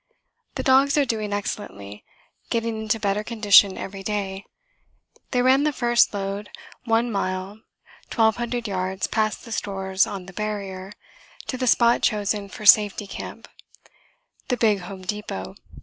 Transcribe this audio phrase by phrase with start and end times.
[0.55, 2.03] The dogs are doing excellently
[2.49, 4.45] getting into better condition every day.
[5.29, 6.49] They ran the first load
[6.85, 7.59] 1 mile
[8.11, 10.93] 1200 yards past the stores on the Barrier,
[11.45, 13.47] to the spot chosen for 'Safety Camp,'
[14.47, 15.53] the big home depot.